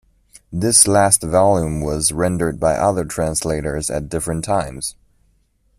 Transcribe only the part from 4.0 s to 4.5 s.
different